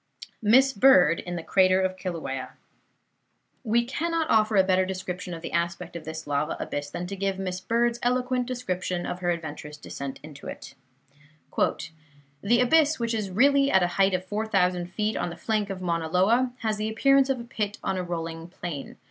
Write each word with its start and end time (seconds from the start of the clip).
MISS 0.41 0.73
BIRD 0.73 1.19
IN 1.19 1.35
THE 1.35 1.43
CRATER 1.43 1.79
OF 1.79 1.95
KILAUEA 1.95 2.53
We 3.63 3.85
cannot 3.85 4.31
offer 4.31 4.55
a 4.55 4.63
better 4.63 4.83
description 4.83 5.31
of 5.35 5.43
the 5.43 5.51
aspect 5.51 5.95
of 5.95 6.05
this 6.05 6.25
lava 6.25 6.57
abyss 6.59 6.89
than 6.89 7.05
to 7.05 7.15
give 7.15 7.37
Miss 7.37 7.59
Bird's 7.61 7.99
eloquent 8.01 8.47
description 8.47 9.05
of 9.05 9.19
her 9.19 9.29
adventurous 9.29 9.77
descent 9.77 10.19
into 10.23 10.47
it: 10.47 10.73
"The 11.55 12.61
abyss, 12.61 12.99
which 12.99 13.13
really 13.13 13.65
is 13.69 13.75
at 13.75 13.83
a 13.83 13.87
height 14.01 14.15
of 14.15 14.25
four 14.25 14.47
thousand 14.47 14.87
feet 14.87 15.15
on 15.15 15.29
the 15.29 15.37
flank 15.37 15.69
of 15.69 15.83
Mauna 15.83 16.09
Loa, 16.09 16.51
has 16.61 16.77
the 16.77 16.89
appearance 16.89 17.29
of 17.29 17.39
a 17.39 17.43
pit 17.43 17.77
on 17.83 17.95
a 17.95 18.03
rolling 18.03 18.47
plain. 18.47 18.97